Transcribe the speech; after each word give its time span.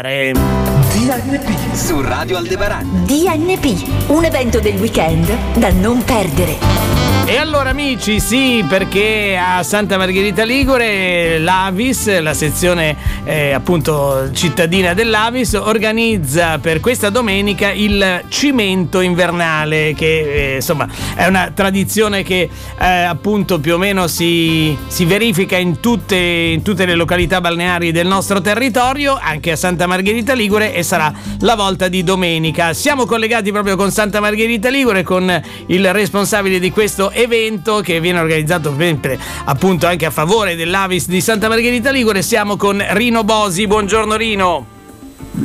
Rem. 0.00 0.87
DNP 0.98 1.74
su 1.74 2.00
Radio 2.00 2.36
Aldebaran. 2.36 3.04
DNP, 3.04 4.08
un 4.08 4.24
evento 4.24 4.58
del 4.58 4.74
weekend 4.80 5.32
da 5.54 5.70
non 5.70 6.02
perdere. 6.02 6.98
E 7.28 7.36
allora 7.36 7.68
amici, 7.68 8.20
sì, 8.20 8.64
perché 8.66 9.38
a 9.38 9.62
Santa 9.62 9.98
Margherita 9.98 10.44
Ligure 10.44 11.38
l'Avis, 11.38 12.20
la 12.20 12.32
sezione 12.32 12.96
eh, 13.24 13.52
appunto 13.52 14.30
cittadina 14.32 14.94
dell'Avis, 14.94 15.52
organizza 15.52 16.56
per 16.56 16.80
questa 16.80 17.10
domenica 17.10 17.70
il 17.70 18.22
cimento 18.28 19.02
invernale, 19.02 19.92
che 19.94 20.52
eh, 20.52 20.54
insomma 20.54 20.88
è 21.14 21.26
una 21.26 21.52
tradizione 21.52 22.22
che 22.22 22.48
eh, 22.80 22.86
appunto 22.86 23.60
più 23.60 23.74
o 23.74 23.78
meno 23.78 24.06
si, 24.06 24.74
si 24.86 25.04
verifica 25.04 25.58
in 25.58 25.80
tutte, 25.80 26.16
in 26.16 26.62
tutte, 26.62 26.86
le 26.86 26.94
località 26.94 27.42
balneari 27.42 27.92
del 27.92 28.06
nostro 28.06 28.40
territorio, 28.40 29.18
anche 29.20 29.50
a 29.50 29.56
Santa 29.56 29.86
Margherita 29.86 30.32
Ligure 30.32 30.72
e 30.72 30.82
sarà 30.88 31.12
la 31.40 31.54
volta 31.54 31.88
di 31.88 32.02
domenica. 32.02 32.72
Siamo 32.72 33.04
collegati 33.04 33.52
proprio 33.52 33.76
con 33.76 33.90
Santa 33.90 34.20
Margherita 34.20 34.70
Ligure, 34.70 35.02
con 35.02 35.42
il 35.66 35.92
responsabile 35.92 36.58
di 36.58 36.70
questo 36.70 37.10
evento 37.10 37.80
che 37.80 38.00
viene 38.00 38.18
organizzato 38.18 38.74
sempre 38.76 39.18
appunto 39.44 39.86
anche 39.86 40.06
a 40.06 40.10
favore 40.10 40.56
dell'Avis 40.56 41.06
di 41.06 41.20
Santa 41.20 41.48
Margherita 41.48 41.90
Ligure. 41.90 42.22
Siamo 42.22 42.56
con 42.56 42.82
Rino 42.92 43.22
Bosi. 43.22 43.66
Buongiorno 43.66 44.16
Rino. 44.16 44.66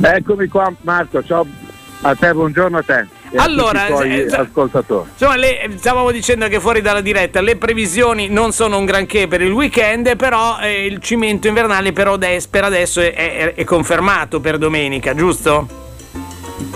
Eccomi 0.01 0.47
qua 0.47 0.73
Marco, 0.81 1.21
ciao 1.21 1.45
a 2.01 2.15
te, 2.15 2.33
buongiorno 2.33 2.77
a 2.77 2.83
te. 2.83 3.07
Allora, 3.35 3.87
eh, 3.87 4.27
insomma, 5.11 5.35
le, 5.35 5.71
stavamo 5.75 6.11
dicendo 6.11 6.47
che 6.47 6.59
fuori 6.59 6.81
dalla 6.81 7.01
diretta 7.01 7.41
le 7.41 7.55
previsioni 7.55 8.27
non 8.27 8.51
sono 8.51 8.77
un 8.77 8.85
granché 8.85 9.27
per 9.27 9.41
il 9.41 9.51
weekend, 9.51 10.15
però 10.15 10.59
eh, 10.59 10.85
il 10.85 10.99
cimento 10.99 11.47
invernale 11.47 11.93
però 11.93 12.17
per 12.17 12.63
adesso 12.63 13.01
è, 13.01 13.13
è, 13.13 13.53
è 13.55 13.63
confermato 13.63 14.39
per 14.39 14.57
domenica, 14.57 15.15
giusto? 15.15 15.81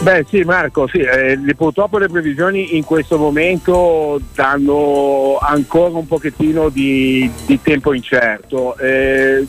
Beh 0.02 0.26
sì 0.28 0.42
Marco, 0.42 0.88
sì, 0.88 1.00
eh, 1.00 1.40
purtroppo 1.56 1.98
le 1.98 2.08
previsioni 2.08 2.78
in 2.78 2.84
questo 2.84 3.18
momento 3.18 4.20
danno 4.34 5.38
ancora 5.40 5.98
un 5.98 6.08
pochettino 6.08 6.70
di, 6.70 7.30
di 7.46 7.60
tempo 7.62 7.94
incerto. 7.94 8.78
Eh, 8.78 9.46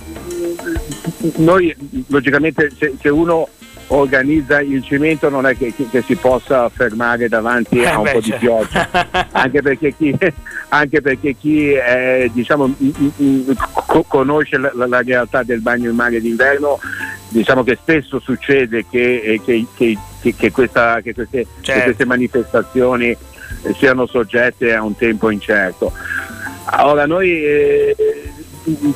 noi 1.37 1.75
logicamente 2.09 2.71
se, 2.77 2.95
se, 3.01 3.09
uno 3.09 3.49
organizza 3.89 4.61
il 4.61 4.83
cimento 4.83 5.29
non 5.29 5.47
è 5.47 5.57
che, 5.57 5.73
che 5.91 6.03
si 6.03 6.17
possa 6.17 6.69
fermare 6.69 7.29
davanti 7.29 7.85
a 7.85 7.99
un 7.99 8.07
eh 8.07 8.11
beh, 8.11 8.19
po' 8.19 8.21
di 8.21 8.33
pioggia, 8.39 8.89
anche 9.33 9.63
perché 9.63 9.95
chi, 9.97 10.17
anche 10.69 11.01
perché 11.01 11.35
chi 11.35 11.73
è, 11.73 12.29
diciamo, 12.33 12.75
conosce 14.07 14.59
la, 14.59 14.73
la, 14.75 15.03
realtà 15.03 15.43
del 15.43 15.61
bagno 15.61 15.91
in 15.91 15.97
mare 15.97 16.21
d'inverno 16.21 16.79
diciamo 17.29 17.63
che 17.63 17.77
spesso 17.81 18.19
succede 18.21 18.85
che, 18.89 19.21
eh, 19.21 19.41
che, 19.45 19.67
che, 19.77 20.35
che 20.35 20.51
questa, 20.51 21.01
queste, 21.03 21.47
certo. 21.61 21.85
queste, 21.85 22.05
manifestazioni 22.05 23.09
eh, 23.09 23.19
siano 23.77 24.07
soggette 24.07 24.75
a 24.75 24.83
un 24.83 24.97
tempo 24.97 25.31
incerto. 25.31 25.93
Ora 26.81 27.07
noi 27.07 27.31
eh, 27.45 27.97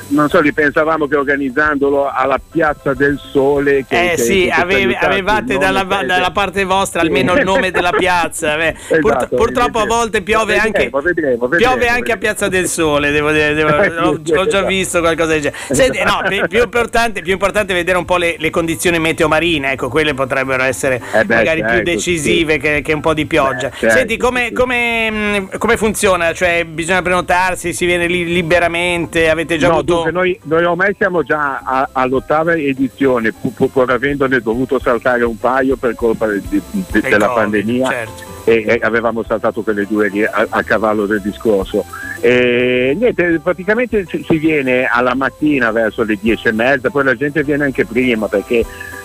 non 0.09 0.29
so, 0.29 0.41
ripensavamo 0.41 1.07
che 1.07 1.17
organizzandolo 1.17 2.11
alla 2.11 2.41
Piazza 2.51 2.95
del 2.95 3.19
Sole. 3.19 3.85
Che, 3.87 4.13
eh 4.13 4.17
che, 4.17 4.23
sì, 4.23 4.45
che 4.45 4.51
ave, 4.51 4.97
avevate 4.97 5.59
dalla, 5.59 5.83
dalla, 5.85 6.31
parte 6.31 6.65
vostra 6.65 7.01
almeno 7.01 7.35
il 7.35 7.45
nome 7.45 7.71
della 7.71 7.93
piazza. 7.93 8.57
esatto, 8.63 9.01
Pur, 9.01 9.29
purtroppo 9.29 9.79
a 9.79 9.87
volte 9.87 10.23
piove 10.23 10.57
anche, 10.57 10.91
vedremo, 10.91 11.01
vedremo, 11.01 11.49
piove 11.57 11.89
anche 11.89 12.13
a 12.13 12.17
Piazza 12.17 12.49
del 12.49 12.67
Sole, 12.67 13.11
devo 13.11 13.31
dire, 13.31 13.55
devo, 13.55 13.71
l'ho, 14.01 14.21
l'ho, 14.25 14.47
già 14.47 14.63
visto 14.63 15.01
qualcosa 15.01 15.33
del 15.33 15.43
genere. 15.43 15.59
Senti, 15.71 16.03
no, 16.03 16.23
più, 16.49 16.63
importante, 16.63 17.23
più 17.23 17.33
importante 17.33 17.75
vedere 17.75 17.99
un 17.99 18.05
po' 18.05 18.17
le, 18.17 18.37
le, 18.39 18.51
condizioni 18.51 18.99
meteo 18.99 19.29
marine, 19.29 19.73
ecco, 19.73 19.89
quelle 19.89 20.15
potrebbero 20.15 20.63
essere 20.63 21.01
eh 21.13 21.25
beh, 21.25 21.35
magari 21.35 21.61
certo, 21.61 21.75
più 21.75 21.83
decisive 21.85 22.53
sì. 22.55 22.59
che, 22.59 22.83
che, 22.83 22.93
un 22.93 23.01
po' 23.01 23.15
di 23.15 23.27
pioggia. 23.27 23.69
Beh, 23.69 23.77
certo, 23.77 23.97
Senti, 23.97 24.17
come, 24.17 24.47
sì. 24.49 24.53
come, 24.53 25.49
come, 25.59 25.77
funziona? 25.77 26.33
Cioè, 26.33 26.65
bisogna 26.65 27.03
prenotarsi, 27.03 27.73
si 27.73 27.87
viene 27.87 28.07
lì 28.07 28.25
liberamente, 28.25 29.31
avete 29.31 29.59
già 29.63 29.69
no, 29.69 29.79
avuto... 29.79 30.11
Noi, 30.11 30.39
noi, 30.45 30.65
ormai 30.65 30.95
siamo 30.99 31.23
già 31.23 31.61
a, 31.61 31.89
all'ottava 31.93 32.55
edizione, 32.55 33.33
pur, 33.33 33.71
pur, 33.71 33.91
avendone 33.91 34.41
dovuto 34.41 34.79
saltare 34.79 35.25
un 35.25 35.39
paio 35.39 35.77
per 35.77 35.95
colpa 35.95 36.27
di, 36.29 36.61
di, 36.71 36.85
della 37.01 37.29
COVID, 37.29 37.35
pandemia. 37.35 37.89
Certo. 37.89 38.32
E, 38.45 38.79
avevamo 38.83 39.23
saltato 39.23 39.63
quelle 39.63 39.87
due 39.87 40.09
lì 40.09 40.25
a, 40.25 40.47
a 40.49 40.63
cavallo 40.63 41.07
del 41.07 41.21
discorso. 41.21 41.85
E, 42.21 42.95
niente, 42.99 43.41
praticamente 43.41 44.07
si, 44.07 44.39
viene 44.39 44.87
alla 44.87 45.15
mattina 45.15 45.71
verso 45.71 46.03
le 46.03 46.19
dieci 46.21 46.49
e 46.49 46.53
mezza, 46.53 46.91
poi 46.91 47.05
la 47.05 47.17
gente 47.17 47.43
viene 47.43 47.65
anche 47.65 47.85
prima 47.85 48.29
perché 48.29 48.65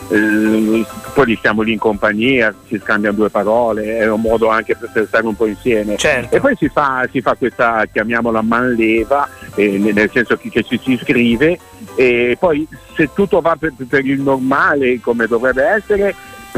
eh, 0.10 0.86
poi 1.14 1.36
stiamo 1.36 1.62
lì 1.62 1.74
in 1.74 1.80
compagnia, 1.80 2.54
si 2.68 2.80
scambiano 2.82 3.16
due 3.16 3.30
parole, 3.30 3.98
è 3.98 4.10
un 4.10 4.22
modo 4.22 4.50
anche 4.50 4.76
per 4.76 5.06
stare 5.08 5.26
un 5.26 5.36
po' 5.36 5.48
insieme. 5.48 5.98
Certo. 5.98 6.36
E 6.36 6.40
poi 6.40 6.56
si 6.56 6.70
fa, 6.70 7.08
si 7.12 7.22
fa 7.22 7.36
questa, 7.36 7.86
chiamiamola 7.92 8.42
manleva, 8.42 9.28
eh, 9.56 9.78
nel 9.78 10.10
senso 10.12 10.38
che, 10.38 10.50
che 10.50 10.64
ci 10.64 10.80
si 10.82 10.94
iscrive 10.94 11.60
e 11.96 12.38
poi 12.40 12.68
se 12.96 13.10
tutto 13.14 13.42
va 13.42 13.56
per, 13.56 13.74
per 13.88 14.06
il 14.06 14.22
normale 14.22 15.00
come 15.00 15.26
dovrebbe 15.28 15.64
essere, 15.64 16.14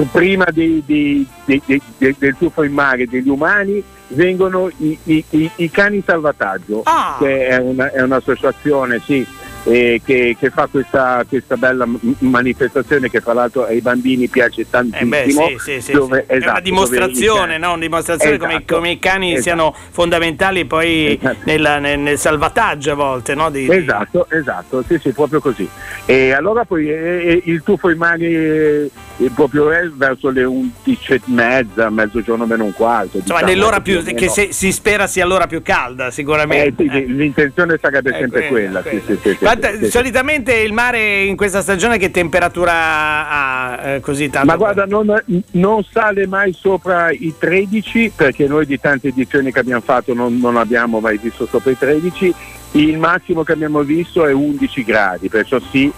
prima 0.06 0.46
di, 0.52 0.84
di, 0.86 1.26
di, 1.46 1.82
del 1.98 2.36
tuffo 2.38 2.64
in 2.64 2.74
mare 2.74 3.08
degli 3.08 3.30
umani 3.30 3.84
vengono 4.10 4.70
i, 4.78 4.98
i, 5.04 5.24
i, 5.30 5.52
i 5.56 5.70
cani 5.70 6.04
salvataggio, 6.06 6.82
ah. 6.84 7.18
che 7.20 7.48
è, 7.48 7.58
una, 7.58 7.92
è 7.92 8.02
un'associazione, 8.02 9.00
sì 9.06 9.26
eh, 9.64 10.02
che, 10.04 10.36
che, 10.40 10.50
fa 10.50 10.68
questa, 10.68 11.24
questa, 11.28 11.58
bella 11.58 11.88
manifestazione 12.20 13.10
che 13.10 13.20
fra 13.20 13.34
l'altro 13.34 13.66
ai 13.66 13.82
bambini 13.82 14.28
piace 14.28 14.70
tantissimo. 14.70 15.16
Eh 15.16 15.26
beh, 15.26 15.60
sì, 15.60 15.72
sì, 15.74 15.82
sì, 15.82 15.92
dove, 15.92 16.26
esatto, 16.28 16.34
è 16.34 16.50
una 16.50 16.60
dimostrazione, 16.60 17.58
no? 17.58 17.70
una 17.72 17.80
dimostrazione 17.80 18.36
esatto, 18.36 18.52
come, 18.52 18.66
come, 18.66 18.92
i 18.92 19.00
cani 19.00 19.28
esatto. 19.30 19.42
siano 19.42 19.76
fondamentali 19.92 20.66
poi 20.66 21.18
esatto. 21.20 21.38
nel, 21.44 21.78
nel, 21.82 22.00
nel, 22.00 22.18
salvataggio 22.18 22.92
a 22.92 22.96
volte. 22.96 23.36
No? 23.36 23.50
Di, 23.50 23.70
esatto, 23.70 24.28
esatto, 24.30 24.84
sì, 24.88 24.98
sì, 25.00 25.12
proprio 25.12 25.40
così. 25.40 25.68
E 26.06 26.32
allora 26.32 26.66
poi 26.66 26.90
eh, 26.90 27.42
il 27.46 27.62
tuffo 27.64 27.90
in 27.90 27.98
mani 27.98 28.26
eh, 28.26 28.92
proprio 29.34 29.72
è 29.72 29.88
verso 29.90 30.30
le 30.30 30.44
11 30.44 31.14
e 31.14 31.22
mezza, 31.26 31.90
mezzogiorno 31.90 32.46
meno 32.46 32.64
un 32.64 32.74
quarto. 32.74 33.18
Insomma, 33.18 33.42
diciamo, 33.42 33.58
nell'ora 33.58 33.82
più, 33.82 34.02
più 34.04 34.16
che 34.16 34.30
se, 34.30 34.52
si 34.52 34.72
spera 34.72 35.08
sia 35.08 35.26
l'ora 35.26 35.48
più 35.48 35.62
calda 35.62 36.12
sicuramente. 36.12 36.84
Eh, 36.84 37.06
l'intenzione 37.06 37.78
sarebbe 37.82 38.12
sempre 38.12 38.48
quella. 38.48 38.82
quella. 38.82 39.04
Sì, 39.06 39.20
sì, 39.22 39.38
Guarda, 39.56 39.90
solitamente 39.90 40.54
il 40.54 40.74
mare 40.74 41.24
in 41.24 41.36
questa 41.36 41.64
stagione 41.64 41.98
che 41.98 42.12
temperatura 42.12 43.28
ha 43.28 43.80
eh, 43.84 44.00
così 44.00 44.30
tanto? 44.30 44.48
Ma 44.48 44.56
guarda, 44.56 44.86
non, 44.86 45.24
non, 45.52 45.84
sale 45.92 46.28
mai 46.28 46.54
sopra 46.54 47.10
i 47.10 47.34
13 47.36 48.12
perché 48.16 48.48
noi 48.48 48.68
di 48.68 48.80
tante 48.80 49.08
edizioni 49.08 49.52
che 49.52 49.58
abbiamo 49.58 49.82
fatto 49.82 50.14
non, 50.14 50.38
non 50.38 50.56
abbiamo 50.56 51.00
mai 51.00 51.18
visto 51.18 51.48
sopra 51.48 51.72
i 51.72 51.78
13. 51.78 52.36
Il 52.74 53.00
massimo 53.00 53.42
che 53.44 53.54
abbiamo 53.54 53.82
visto 53.82 54.24
è 54.24 54.32
11 54.32 54.84
gradi, 54.84 55.30
perciò 55.30 55.60
sì, 55.72 55.92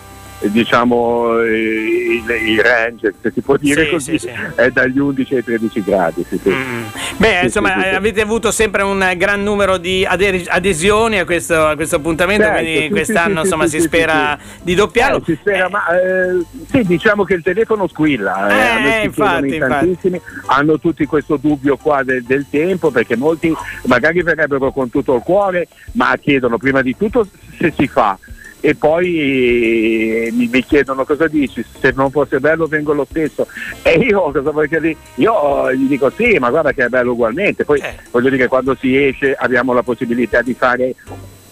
diciamo 0.49 1.39
il, 1.41 2.23
il, 2.27 2.59
range, 2.59 3.13
se 3.21 3.31
si 3.31 3.41
può 3.41 3.57
dire 3.57 3.85
sì, 3.85 3.89
così, 3.91 4.19
sì, 4.19 4.27
sì. 4.27 4.33
è 4.55 4.71
dagli 4.71 4.97
11 4.97 5.35
ai 5.35 5.43
13 5.43 5.83
gradi. 5.83 6.25
Mm. 6.47 6.83
Beh, 7.17 7.41
insomma, 7.43 7.75
avete 7.95 8.21
avuto 8.21 8.51
sempre 8.51 8.81
un 8.81 9.13
gran 9.17 9.43
numero 9.43 9.77
di 9.77 10.05
adesioni 10.05 11.19
a 11.19 11.25
questo, 11.25 11.67
a 11.67 11.75
questo 11.75 11.97
appuntamento, 11.97 12.43
certo, 12.43 12.63
quindi 12.63 12.89
quest'anno 12.89 13.41
insomma, 13.41 13.67
si 13.67 13.79
spera 13.79 14.37
di 14.61 14.73
doppiarlo. 14.73 15.17
Eh, 15.17 15.23
si 15.25 15.37
spera, 15.39 15.67
eh. 15.67 15.69
ma 15.69 15.87
eh, 15.89 16.45
sì, 16.69 16.83
diciamo 16.83 17.23
che 17.23 17.35
il 17.35 17.43
telefono 17.43 17.87
squilla, 17.87 18.49
eh, 18.49 19.01
eh 19.01 19.05
infatti, 19.05 19.55
infatti. 19.55 20.21
hanno 20.47 20.79
tutti 20.79 21.05
questo 21.05 21.37
dubbio 21.37 21.77
qua 21.77 22.03
del, 22.03 22.23
del 22.23 22.47
tempo, 22.49 22.89
perché 22.89 23.15
molti 23.15 23.53
magari 23.85 24.23
verrebbero 24.23 24.71
con 24.71 24.89
tutto 24.89 25.15
il 25.15 25.21
cuore, 25.21 25.67
ma 25.93 26.17
chiedono 26.17 26.57
prima 26.57 26.81
di 26.81 26.97
tutto 26.97 27.27
se 27.57 27.73
si 27.77 27.87
fa 27.87 28.17
e 28.61 28.75
poi 28.75 30.27
eh, 30.27 30.31
mi, 30.31 30.47
mi, 30.47 30.63
chiedono 30.63 31.03
cosa 31.03 31.27
dici, 31.27 31.65
se 31.79 31.91
non 31.95 32.11
fosse 32.11 32.39
bello 32.39 32.67
vengo 32.67 32.93
lo 32.93 33.05
stesso 33.09 33.47
e 33.81 33.93
io 33.93 34.31
cosa 34.31 34.51
voglio 34.51 34.79
dire? 34.79 34.95
Io 35.15 35.73
gli 35.73 35.87
dico 35.87 36.09
sì, 36.11 36.37
ma 36.39 36.49
guarda 36.49 36.71
che 36.71 36.85
è 36.85 36.87
bello 36.87 37.11
ugualmente, 37.11 37.65
poi 37.65 37.79
eh. 37.79 37.97
voglio 38.11 38.29
dire 38.29 38.43
che 38.43 38.47
quando 38.47 38.75
si 38.75 38.95
esce 38.95 39.33
abbiamo 39.33 39.73
la 39.73 39.83
possibilità 39.83 40.41
di 40.41 40.53
fare 40.53 40.95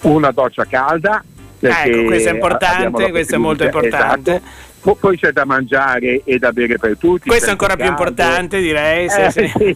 una 0.01 0.31
doccia 0.31 0.65
calda. 0.65 1.23
Ecco, 1.61 2.05
questo 2.05 2.29
è 2.29 2.33
importante, 2.33 3.09
questo 3.09 3.35
è 3.35 3.37
molto 3.37 3.65
importante. 3.65 4.31
Esatto 4.35 4.67
poi 4.81 5.17
c'è 5.17 5.31
da 5.31 5.45
mangiare 5.45 6.21
e 6.23 6.39
da 6.39 6.51
bere 6.51 6.77
per 6.77 6.97
tutti. 6.97 7.27
Questo 7.27 7.47
è 7.47 7.51
ancora 7.51 7.75
più 7.75 7.85
importante, 7.85 8.59
direi. 8.59 9.05
Eh, 9.05 9.31
sì, 9.31 9.47
sì. 9.47 9.75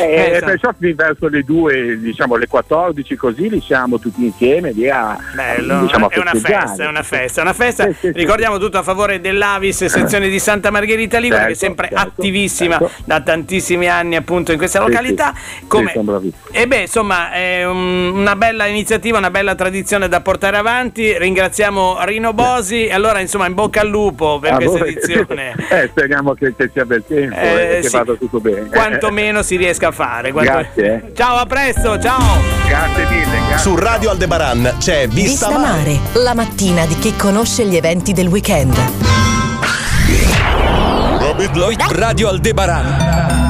eh, 0.00 0.30
esatto. 0.32 0.44
Perciò 0.44 0.74
verso 0.78 1.28
le 1.28 1.42
2, 1.42 1.98
diciamo 1.98 2.36
le 2.36 2.46
14, 2.46 3.16
così 3.16 3.48
li 3.48 3.60
siamo 3.60 3.98
tutti 3.98 4.24
insieme 4.24 4.72
via. 4.72 5.16
Bello, 5.34 5.80
diciamo, 5.80 6.10
è, 6.10 6.18
una 6.18 6.34
festa, 6.34 6.84
è 6.84 6.86
una 6.86 7.02
festa, 7.02 7.40
una 7.42 7.52
festa. 7.52 7.92
Sì, 7.92 8.12
Ricordiamo 8.12 8.58
tutto 8.58 8.78
a 8.78 8.82
favore 8.82 9.20
dell'Avis, 9.20 9.84
sezione 9.86 10.28
di 10.28 10.38
Santa 10.38 10.70
Margherita 10.70 11.18
Ligure, 11.18 11.40
certo, 11.40 11.46
che 11.48 11.52
è 11.52 11.58
certo, 11.58 11.82
sempre 11.82 11.88
certo, 11.88 12.20
attivissima 12.20 12.78
certo. 12.78 13.02
da 13.04 13.20
tantissimi 13.20 13.88
anni 13.88 14.16
appunto 14.16 14.52
in 14.52 14.58
questa 14.58 14.80
località. 14.80 15.32
Come... 15.66 15.92
E 16.50 16.66
beh, 16.66 16.82
insomma, 16.82 17.32
è 17.32 17.66
un, 17.66 18.12
una 18.14 18.36
bella 18.36 18.66
iniziativa, 18.66 19.18
una 19.18 19.30
bella 19.30 19.54
tradizione 19.54 20.08
da 20.08 20.20
portare 20.20 20.56
avanti. 20.56 21.16
Ringraziamo 21.16 21.98
Rino 22.02 22.32
Bosi 22.32 22.86
e 22.86 22.92
allora 22.92 23.20
insomma 23.20 23.46
in 23.46 23.54
bocca 23.54 23.80
al 23.80 23.88
lupo 23.88 23.93
lupo 23.94 24.38
per 24.40 24.52
A 24.52 24.56
questa 24.56 24.78
voi- 24.78 24.88
edizione. 24.92 25.54
Eh, 25.74 25.88
speriamo 25.88 26.34
che, 26.34 26.54
che 26.56 26.70
sia 26.72 26.84
bel 26.84 27.02
tempo 27.06 27.34
Eh, 27.36 27.76
e 27.78 27.80
che 27.80 27.88
sì. 27.88 27.96
vada 27.96 28.12
tutto 28.14 28.38
bene. 28.40 28.68
Quanto 28.68 29.10
meno 29.10 29.42
si 29.42 29.56
riesca 29.56 29.88
a 29.88 29.92
fare. 29.92 30.32
quanto- 30.32 30.50
Grazie. 30.52 31.12
Ciao, 31.16 31.36
a 31.36 31.46
presto, 31.46 31.98
ciao. 32.00 32.38
Grazie 32.68 33.06
mille. 33.08 33.38
Grazie. 33.48 33.58
Su 33.58 33.76
Radio 33.76 34.10
Aldebaran 34.10 34.74
c'è 34.78 35.06
Vista, 35.08 35.48
Vista 35.48 35.58
Mare, 35.58 35.98
la 36.14 36.34
mattina 36.34 36.86
di 36.86 36.98
chi 36.98 37.14
conosce 37.16 37.64
gli 37.66 37.76
eventi 37.76 38.12
del 38.12 38.26
weekend. 38.28 38.74
Radio 41.90 42.28
Aldebaran. 42.28 43.43